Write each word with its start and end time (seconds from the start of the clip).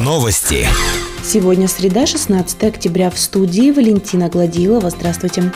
Новости. 0.00 0.66
Сегодня 1.22 1.68
среда, 1.68 2.06
16 2.06 2.64
октября. 2.64 3.08
В 3.08 3.18
студии 3.18 3.70
Валентина 3.70 4.28
Гладилова. 4.28 4.90
Здравствуйте. 4.90 5.52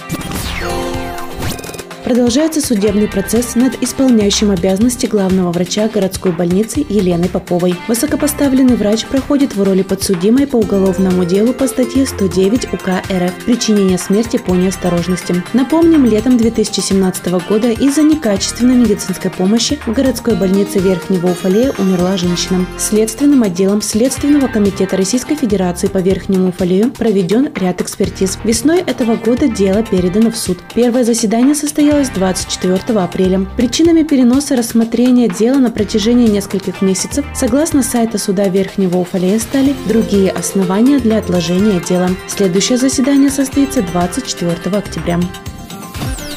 Продолжается 2.07 2.61
судебный 2.61 3.09
процесс 3.09 3.57
над 3.57 3.83
исполняющим 3.83 4.53
обязанности 4.53 5.07
главного 5.07 5.51
врача 5.51 5.89
городской 5.89 6.31
больницы 6.31 6.87
Еленой 6.89 7.29
Поповой. 7.29 7.75
Высокопоставленный 7.89 8.77
врач 8.77 9.05
проходит 9.07 9.57
в 9.57 9.63
роли 9.65 9.83
подсудимой 9.83 10.47
по 10.47 10.55
уголовному 10.55 11.25
делу 11.25 11.53
по 11.53 11.67
статье 11.67 12.07
109 12.07 12.73
УК 12.73 13.03
РФ 13.11 13.45
«Причинение 13.45 13.99
смерти 13.99 14.37
по 14.37 14.53
неосторожности». 14.53 15.43
Напомним, 15.53 16.05
летом 16.05 16.37
2017 16.37 17.27
года 17.49 17.71
из-за 17.71 18.03
некачественной 18.03 18.77
медицинской 18.77 19.33
помощи 19.33 19.77
в 19.85 19.93
городской 19.93 20.37
больнице 20.37 20.79
Верхнего 20.79 21.27
Уфалея 21.33 21.73
умерла 21.77 22.17
женщина. 22.17 22.67
Следственным 22.79 23.43
отделом 23.43 23.83
Следственного 23.83 24.47
комитета 24.47 24.97
Российской 24.97 25.35
Федерации 25.35 25.89
по 25.89 25.99
Верхнему 25.99 26.51
Уфалею 26.51 26.93
проведен 26.93 27.49
ряд 27.57 27.81
экспертиз. 27.81 28.39
Весной 28.45 28.79
этого 28.79 29.17
года 29.17 29.49
дело 29.49 29.83
передано 29.83 30.31
в 30.31 30.37
суд. 30.37 30.59
Первое 30.73 31.03
заседание 31.03 31.57
состоялось 31.57 31.96
состоялась 32.05 32.11
24 32.11 32.99
апреля. 33.01 33.47
Причинами 33.57 34.03
переноса 34.03 34.57
рассмотрения 34.57 35.29
дела 35.29 35.59
на 35.59 35.71
протяжении 35.71 36.29
нескольких 36.29 36.83
месяцев, 36.83 37.25
согласно 37.35 37.83
сайта 37.83 38.19
суда 38.19 38.49
Верхнего 38.49 38.99
Уфалея, 38.99 39.39
стали 39.39 39.75
другие 39.89 40.31
основания 40.31 40.99
для 40.99 41.19
отложения 41.19 41.81
дела. 41.81 42.11
Следующее 42.29 42.79
заседание 42.79 43.31
состоится 43.31 43.83
24 43.83 44.77
октября. 44.77 45.21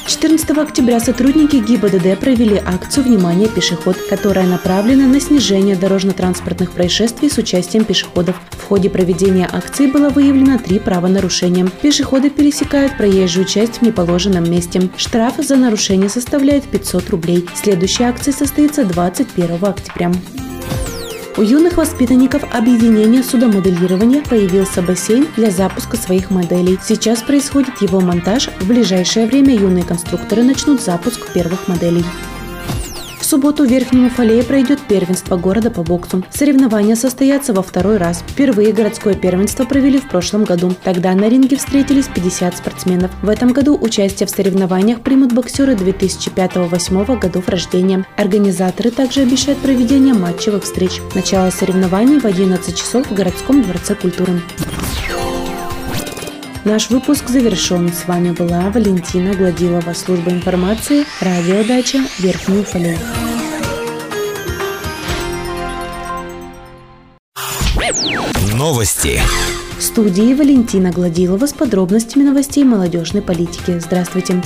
14 0.09 0.49
октября 0.57 0.99
сотрудники 0.99 1.57
ГИБДД 1.57 2.19
провели 2.19 2.59
акцию 2.65 3.03
«Внимание, 3.03 3.47
пешеход», 3.47 3.95
которая 4.09 4.47
направлена 4.47 5.05
на 5.05 5.19
снижение 5.19 5.75
дорожно-транспортных 5.75 6.71
происшествий 6.71 7.29
с 7.29 7.37
участием 7.37 7.85
пешеходов. 7.85 8.35
В 8.49 8.63
ходе 8.63 8.89
проведения 8.89 9.47
акции 9.47 9.85
было 9.85 10.09
выявлено 10.09 10.57
три 10.57 10.79
правонарушения. 10.79 11.67
Пешеходы 11.83 12.31
пересекают 12.31 12.97
проезжую 12.97 13.45
часть 13.45 13.77
в 13.77 13.81
неположенном 13.83 14.49
месте. 14.49 14.89
Штраф 14.97 15.35
за 15.37 15.57
нарушение 15.57 16.09
составляет 16.09 16.63
500 16.63 17.07
рублей. 17.11 17.47
Следующая 17.53 18.05
акция 18.05 18.33
состоится 18.33 18.85
21 18.85 19.63
октября. 19.63 20.11
У 21.39 21.41
юных 21.41 21.77
воспитанников 21.77 22.43
объединения 22.53 23.23
судомоделирования 23.23 24.21
появился 24.21 24.81
бассейн 24.81 25.25
для 25.37 25.51
запуска 25.51 25.95
своих 25.95 26.31
моделей. 26.31 26.77
Сейчас 26.83 27.21
происходит 27.21 27.81
его 27.81 28.01
монтаж. 28.01 28.49
В 28.59 28.67
ближайшее 28.67 29.25
время 29.25 29.55
юные 29.55 29.85
конструкторы 29.85 30.43
начнут 30.43 30.81
запуск 30.81 31.31
первых 31.31 31.69
моделей 31.69 32.03
субботу 33.29 33.63
в 33.63 33.69
Верхнем 33.69 34.07
Уфалее 34.07 34.43
пройдет 34.43 34.79
первенство 34.81 35.37
города 35.37 35.69
по 35.69 35.83
боксу. 35.83 36.25
Соревнования 36.31 36.95
состоятся 36.95 37.53
во 37.53 37.61
второй 37.61 37.97
раз. 37.97 38.23
Впервые 38.27 38.73
городское 38.73 39.13
первенство 39.13 39.65
провели 39.65 39.99
в 39.99 40.09
прошлом 40.09 40.45
году. 40.45 40.73
Тогда 40.83 41.13
на 41.13 41.29
ринге 41.29 41.57
встретились 41.57 42.07
50 42.07 42.57
спортсменов. 42.57 43.11
В 43.21 43.29
этом 43.29 43.53
году 43.53 43.77
участие 43.79 44.25
в 44.25 44.31
соревнованиях 44.31 45.01
примут 45.01 45.31
боксеры 45.31 45.73
2005-2008 45.75 47.19
годов 47.19 47.47
рождения. 47.47 48.03
Организаторы 48.17 48.89
также 48.89 49.21
обещают 49.21 49.59
проведение 49.59 50.15
матчевых 50.15 50.63
встреч. 50.63 50.99
Начало 51.13 51.51
соревнований 51.51 52.19
в 52.19 52.25
11 52.25 52.75
часов 52.75 53.05
в 53.05 53.13
городском 53.13 53.61
дворце 53.61 53.93
культуры. 53.93 54.41
Наш 56.65 56.89
выпуск 56.89 57.29
завершен. 57.29 57.91
С 57.91 58.05
вами 58.05 58.31
была 58.31 58.69
Валентина 58.69 59.33
Гладилова, 59.33 59.93
служба 59.93 60.31
информации, 60.31 61.05
радиодача 61.21 61.99
Верхний 62.19 62.59
Уфалей. 62.59 62.97
Новости. 68.55 69.21
В 69.77 69.81
студии 69.81 70.33
Валентина 70.33 70.91
Гладилова 70.91 71.45
с 71.45 71.53
подробностями 71.53 72.23
новостей 72.23 72.65
молодежной 72.65 73.21
политики. 73.21 73.79
Здравствуйте. 73.79 74.41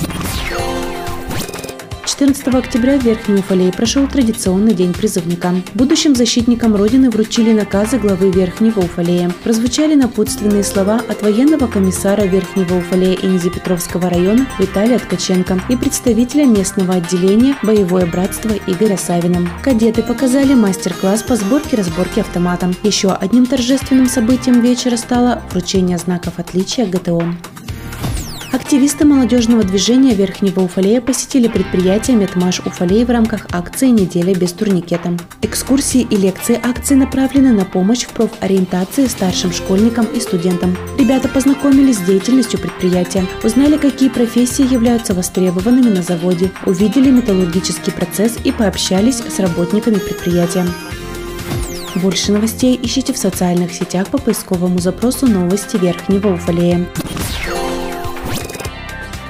14 2.16 2.46
октября 2.54 2.96
в 2.96 3.02
Верхнем 3.02 3.40
Уфалее 3.40 3.72
прошел 3.72 4.06
традиционный 4.06 4.72
день 4.72 4.92
призывника. 4.92 5.52
Будущим 5.74 6.14
защитникам 6.14 6.76
Родины 6.76 7.10
вручили 7.10 7.52
наказы 7.52 7.98
главы 7.98 8.30
Верхнего 8.30 8.78
Уфалея. 8.78 9.32
Прозвучали 9.42 9.96
напутственные 9.96 10.62
слова 10.62 11.02
от 11.08 11.22
военного 11.22 11.66
комиссара 11.66 12.22
Верхнего 12.22 12.76
Уфалея 12.76 13.16
Инзи-Петровского 13.16 14.08
района 14.08 14.46
Виталия 14.60 15.00
Ткаченко 15.00 15.60
и 15.68 15.76
представителя 15.76 16.44
местного 16.44 16.94
отделения 16.94 17.56
«Боевое 17.64 18.06
братство» 18.06 18.52
Игоря 18.68 18.96
Савина. 18.96 19.50
Кадеты 19.64 20.04
показали 20.04 20.54
мастер-класс 20.54 21.24
по 21.24 21.34
сборке-разборке 21.34 22.20
автомата. 22.20 22.72
Еще 22.84 23.10
одним 23.10 23.44
торжественным 23.44 24.06
событием 24.06 24.60
вечера 24.60 24.96
стало 24.96 25.42
вручение 25.50 25.98
знаков 25.98 26.34
отличия 26.38 26.86
ГТО. 26.86 27.34
Активисты 28.64 29.04
молодежного 29.04 29.62
движения 29.62 30.14
Верхнего 30.14 30.60
Уфалея 30.60 31.02
посетили 31.02 31.48
предприятие 31.48 32.16
«Метмаш 32.16 32.60
Уфалей» 32.60 33.04
в 33.04 33.10
рамках 33.10 33.46
акции 33.52 33.88
«Неделя 33.88 34.34
без 34.34 34.52
турникета». 34.52 35.18
Экскурсии 35.42 36.00
и 36.00 36.16
лекции 36.16 36.58
акции 36.62 36.94
направлены 36.94 37.52
на 37.52 37.66
помощь 37.66 38.04
в 38.04 38.12
профориентации 38.12 39.04
старшим 39.04 39.52
школьникам 39.52 40.06
и 40.06 40.18
студентам. 40.18 40.78
Ребята 40.98 41.28
познакомились 41.28 41.98
с 41.98 42.06
деятельностью 42.06 42.58
предприятия, 42.58 43.26
узнали, 43.42 43.76
какие 43.76 44.08
профессии 44.08 44.66
являются 44.72 45.12
востребованными 45.12 45.90
на 45.90 46.02
заводе, 46.02 46.50
увидели 46.64 47.10
металлургический 47.10 47.92
процесс 47.92 48.38
и 48.44 48.50
пообщались 48.50 49.18
с 49.18 49.40
работниками 49.40 49.96
предприятия. 49.96 50.64
Больше 51.96 52.32
новостей 52.32 52.80
ищите 52.82 53.12
в 53.12 53.18
социальных 53.18 53.74
сетях 53.74 54.08
по 54.08 54.16
поисковому 54.16 54.78
запросу 54.78 55.26
«Новости 55.26 55.76
Верхнего 55.76 56.32
Уфалея». 56.32 56.86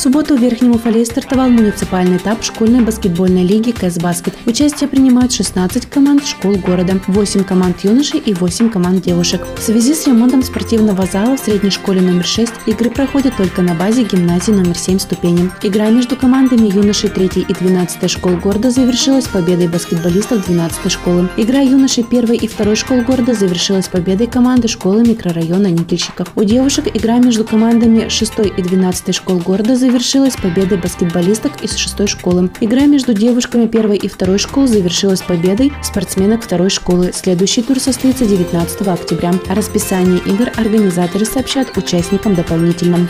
субботу 0.00 0.36
в 0.36 0.40
Верхнем 0.40 0.72
Уфале 0.72 1.06
стартовал 1.06 1.48
муниципальный 1.48 2.18
этап 2.18 2.42
школьной 2.42 2.82
баскетбольной 2.82 3.44
лиги 3.44 3.70
КС 3.70 3.98
Баскет. 3.98 4.34
Участие 4.44 4.88
принимают 4.88 5.32
16 5.32 5.86
команд 5.86 6.26
школ 6.26 6.56
города, 6.56 7.00
8 7.06 7.44
команд 7.44 7.80
юношей 7.82 8.20
и 8.20 8.34
8 8.34 8.68
команд 8.68 9.02
девушек. 9.02 9.40
В 9.56 9.62
связи 9.62 9.94
с 9.94 10.06
ремонтом 10.06 10.42
спортивного 10.42 11.06
зала 11.06 11.36
в 11.36 11.40
средней 11.40 11.70
школе 11.70 12.02
номер 12.02 12.26
6 12.26 12.52
игры 12.66 12.90
проходят 12.90 13.36
только 13.36 13.62
на 13.62 13.74
базе 13.74 14.04
гимназии 14.04 14.52
номер 14.52 14.76
7 14.76 14.98
ступени. 14.98 15.50
Игра 15.62 15.88
между 15.88 16.14
командами 16.14 16.66
юношей 16.66 17.08
3 17.08 17.46
и 17.48 17.54
12 17.54 18.10
школ 18.10 18.36
города 18.36 18.70
завершилась 18.70 19.26
победой 19.26 19.68
баскетболистов 19.68 20.46
12 20.46 20.92
школы. 20.92 21.30
Игра 21.38 21.60
юношей 21.60 22.04
1 22.04 22.32
и 22.34 22.48
2 22.48 22.76
школ 22.76 23.00
города 23.00 23.32
завершилась 23.32 23.88
победой 23.88 24.26
команды 24.26 24.68
школы 24.68 25.02
микрорайона 25.06 25.68
Никельщиков. 25.68 26.28
У 26.36 26.44
девушек 26.44 26.86
игра 26.94 27.16
между 27.16 27.44
командами 27.44 28.08
6 28.08 28.32
и 28.56 28.62
12 28.62 29.14
школ 29.14 29.38
города 29.38 29.74
завершилась 29.74 29.85
завершилась 29.86 30.36
победой 30.36 30.78
баскетболисток 30.78 31.62
из 31.62 31.76
шестой 31.76 32.06
школы. 32.06 32.50
Игра 32.60 32.86
между 32.86 33.14
девушками 33.14 33.66
первой 33.66 33.96
и 33.96 34.08
второй 34.08 34.38
школы 34.38 34.66
завершилась 34.66 35.22
победой 35.22 35.72
спортсменок 35.82 36.42
второй 36.42 36.70
школы. 36.70 37.12
Следующий 37.14 37.62
тур 37.62 37.78
состоится 37.78 38.26
19 38.26 38.88
октября. 38.88 39.34
О 39.48 39.54
расписании 39.54 40.20
игр 40.26 40.50
организаторы 40.56 41.24
сообщат 41.24 41.76
участникам 41.76 42.34
дополнительно. 42.34 43.08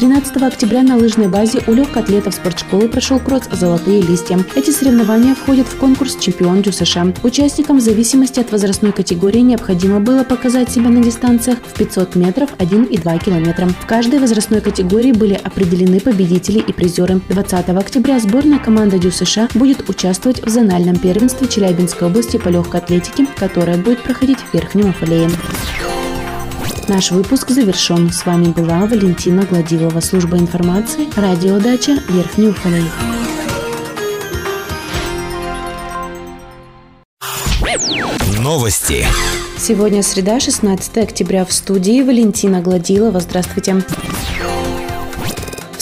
13 0.00 0.34
октября 0.44 0.82
на 0.82 0.96
лыжной 0.96 1.28
базе 1.28 1.62
у 1.66 1.74
легкоатлетов 1.74 2.34
спортшколы 2.34 2.88
прошел 2.88 3.20
кросс 3.20 3.42
«Золотые 3.52 4.00
листья». 4.00 4.42
Эти 4.54 4.70
соревнования 4.70 5.34
входят 5.34 5.66
в 5.66 5.76
конкурс 5.76 6.16
«Чемпион 6.16 6.64
США». 6.64 7.12
Участникам 7.22 7.76
в 7.76 7.80
зависимости 7.82 8.40
от 8.40 8.50
возрастной 8.50 8.92
категории 8.92 9.40
необходимо 9.40 10.00
было 10.00 10.24
показать 10.24 10.70
себя 10.70 10.88
на 10.88 11.02
дистанциях 11.02 11.58
в 11.58 11.76
500 11.76 12.14
метров, 12.14 12.48
1 12.56 12.84
и 12.84 12.96
2 12.96 13.18
километра. 13.18 13.66
В 13.66 13.84
каждой 13.84 14.20
возрастной 14.20 14.62
категории 14.62 15.12
были 15.12 15.34
определены 15.34 16.00
победители 16.00 16.60
и 16.60 16.72
призеры. 16.72 17.20
20 17.28 17.68
октября 17.68 18.20
сборная 18.20 18.58
команда 18.58 18.98
Дю 18.98 19.10
США 19.10 19.50
будет 19.52 19.86
участвовать 19.90 20.42
в 20.42 20.48
зональном 20.48 20.96
первенстве 20.96 21.46
Челябинской 21.46 22.08
области 22.08 22.38
по 22.38 22.48
легкой 22.48 22.80
атлетике, 22.80 23.26
которое 23.36 23.76
будет 23.76 24.02
проходить 24.02 24.38
в 24.38 24.54
Верхнем 24.54 24.88
Уфалее. 24.88 25.28
Наш 26.90 27.12
выпуск 27.12 27.50
завершен. 27.50 28.10
С 28.12 28.26
вами 28.26 28.46
была 28.46 28.80
Валентина 28.80 29.44
Гладилова, 29.44 30.00
служба 30.00 30.36
информации, 30.38 31.06
радиодача 31.14 31.92
Верхний 32.08 32.48
Уфалей. 32.48 32.82
Новости. 38.40 39.06
Сегодня 39.56 40.02
среда, 40.02 40.40
16 40.40 40.98
октября. 40.98 41.44
В 41.44 41.52
студии 41.52 42.02
Валентина 42.02 42.60
Гладилова. 42.60 43.20
Здравствуйте 43.20 43.84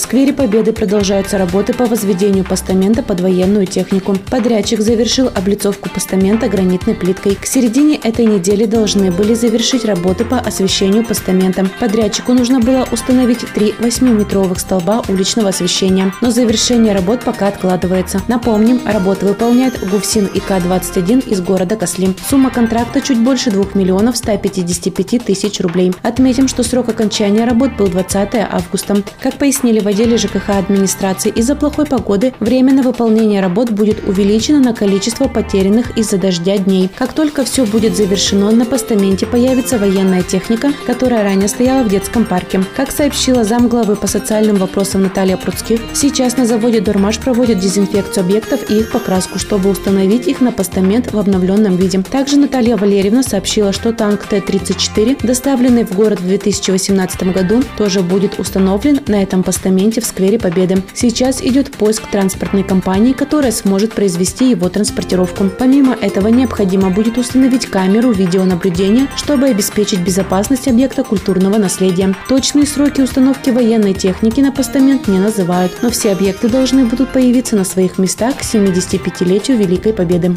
сквере 0.08 0.32
Победы 0.32 0.72
продолжаются 0.72 1.36
работы 1.36 1.74
по 1.74 1.84
возведению 1.84 2.42
постамента 2.42 3.02
под 3.02 3.20
военную 3.20 3.66
технику. 3.66 4.16
Подрядчик 4.30 4.80
завершил 4.80 5.30
облицовку 5.34 5.90
постамента 5.90 6.48
гранитной 6.48 6.94
плиткой. 6.94 7.34
К 7.34 7.44
середине 7.44 7.96
этой 7.96 8.24
недели 8.24 8.64
должны 8.64 9.10
были 9.10 9.34
завершить 9.34 9.84
работы 9.84 10.24
по 10.24 10.38
освещению 10.38 11.04
постамента. 11.04 11.66
Подрядчику 11.78 12.32
нужно 12.32 12.58
было 12.58 12.88
установить 12.90 13.40
три 13.52 13.74
8-метровых 13.78 14.58
столба 14.60 15.02
уличного 15.08 15.50
освещения, 15.50 16.14
но 16.22 16.30
завершение 16.30 16.94
работ 16.94 17.20
пока 17.24 17.48
откладывается. 17.48 18.22
Напомним, 18.28 18.80
работы 18.86 19.26
выполняет 19.26 19.78
ГУФСИН 19.90 20.30
ИК-21 20.32 21.28
из 21.28 21.42
города 21.42 21.76
Кослим. 21.76 22.16
Сумма 22.30 22.48
контракта 22.48 23.02
чуть 23.02 23.18
больше 23.18 23.50
2 23.50 23.72
миллионов 23.74 24.16
155 24.16 25.26
тысяч 25.26 25.60
рублей. 25.60 25.92
Отметим, 26.02 26.48
что 26.48 26.62
срок 26.62 26.88
окончания 26.88 27.44
работ 27.44 27.76
был 27.76 27.88
20 27.88 28.30
августа. 28.50 29.02
Как 29.20 29.36
пояснили 29.36 29.80
в 29.80 29.97
отделе 29.98 30.16
ЖКХ 30.16 30.50
администрации, 30.50 31.30
из-за 31.30 31.56
плохой 31.56 31.84
погоды 31.84 32.32
время 32.38 32.72
на 32.72 32.82
выполнение 32.82 33.40
работ 33.40 33.70
будет 33.70 34.06
увеличено 34.06 34.60
на 34.60 34.72
количество 34.72 35.26
потерянных 35.26 35.98
из-за 35.98 36.18
дождя 36.18 36.56
дней. 36.56 36.88
Как 36.96 37.12
только 37.12 37.44
все 37.44 37.66
будет 37.66 37.96
завершено, 37.96 38.52
на 38.52 38.64
постаменте 38.64 39.26
появится 39.26 39.76
военная 39.76 40.22
техника, 40.22 40.72
которая 40.86 41.24
ранее 41.24 41.48
стояла 41.48 41.82
в 41.82 41.88
детском 41.88 42.24
парке. 42.24 42.62
Как 42.76 42.92
сообщила 42.92 43.42
замглавы 43.42 43.96
по 43.96 44.06
социальным 44.06 44.56
вопросам 44.56 45.02
Наталья 45.02 45.36
Пруцких, 45.36 45.80
сейчас 45.94 46.36
на 46.36 46.46
заводе 46.46 46.80
«Дормаш» 46.80 47.18
проводят 47.18 47.58
дезинфекцию 47.58 48.22
объектов 48.22 48.70
и 48.70 48.78
их 48.78 48.92
покраску, 48.92 49.40
чтобы 49.40 49.68
установить 49.68 50.28
их 50.28 50.40
на 50.40 50.52
постамент 50.52 51.12
в 51.12 51.18
обновленном 51.18 51.74
виде. 51.76 52.00
Также 52.08 52.36
Наталья 52.36 52.76
Валерьевна 52.76 53.24
сообщила, 53.24 53.72
что 53.72 53.92
танк 53.92 54.26
Т-34, 54.26 55.26
доставленный 55.26 55.84
в 55.84 55.96
город 55.96 56.20
в 56.20 56.28
2018 56.28 57.34
году, 57.34 57.64
тоже 57.76 58.02
будет 58.02 58.38
установлен 58.38 59.00
на 59.08 59.20
этом 59.22 59.42
постаменте 59.42 59.87
в 59.96 60.04
сквере 60.04 60.38
Победы. 60.38 60.82
Сейчас 60.92 61.40
идет 61.40 61.70
поиск 61.70 62.10
транспортной 62.10 62.64
компании, 62.64 63.14
которая 63.14 63.50
сможет 63.50 63.94
произвести 63.94 64.50
его 64.50 64.68
транспортировку. 64.68 65.44
Помимо 65.58 65.94
этого 65.94 66.28
необходимо 66.28 66.90
будет 66.90 67.16
установить 67.16 67.64
камеру 67.64 68.10
видеонаблюдения, 68.10 69.08
чтобы 69.16 69.46
обеспечить 69.46 70.00
безопасность 70.00 70.68
объекта 70.68 71.02
культурного 71.02 71.56
наследия. 71.56 72.14
Точные 72.28 72.66
сроки 72.66 73.00
установки 73.00 73.48
военной 73.48 73.94
техники 73.94 74.40
на 74.40 74.52
постамент 74.52 75.08
не 75.08 75.18
называют, 75.18 75.72
но 75.80 75.88
все 75.88 76.12
объекты 76.12 76.50
должны 76.50 76.84
будут 76.84 77.10
появиться 77.10 77.56
на 77.56 77.64
своих 77.64 77.96
местах 77.96 78.36
к 78.36 78.42
75-летию 78.42 79.56
Великой 79.56 79.94
Победы. 79.94 80.34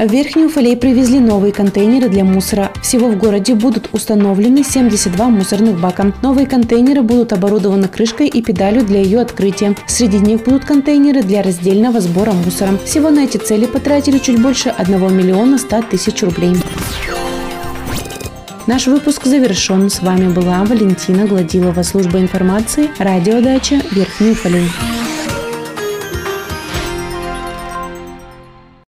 В 0.00 0.10
Верхнюю 0.10 0.48
Уфалей 0.48 0.78
привезли 0.78 1.20
новые 1.20 1.52
контейнеры 1.52 2.08
для 2.08 2.24
мусора. 2.24 2.72
Всего 2.80 3.08
в 3.08 3.18
городе 3.18 3.54
будут 3.54 3.90
установлены 3.92 4.64
72 4.64 5.28
мусорных 5.28 5.78
бака. 5.78 6.14
Новые 6.22 6.46
контейнеры 6.46 7.02
будут 7.02 7.34
оборудованы 7.34 7.86
крышкой 7.86 8.28
и 8.28 8.40
педалью 8.40 8.82
для 8.82 9.02
ее 9.02 9.20
открытия. 9.20 9.76
Среди 9.86 10.16
них 10.16 10.44
будут 10.44 10.64
контейнеры 10.64 11.22
для 11.22 11.42
раздельного 11.42 12.00
сбора 12.00 12.32
мусора. 12.32 12.78
Всего 12.86 13.10
на 13.10 13.24
эти 13.24 13.36
цели 13.36 13.66
потратили 13.66 14.16
чуть 14.16 14.40
больше 14.40 14.70
1 14.70 15.14
миллиона 15.14 15.58
100 15.58 15.82
тысяч 15.90 16.22
рублей. 16.22 16.56
Наш 18.66 18.86
выпуск 18.86 19.26
завершен. 19.26 19.90
С 19.90 20.00
вами 20.00 20.32
была 20.32 20.64
Валентина 20.64 21.26
Гладилова, 21.26 21.82
служба 21.82 22.20
информации, 22.20 22.88
радиодача 22.98 23.82
Верхний 23.90 24.30
Уфалей. 24.30 24.64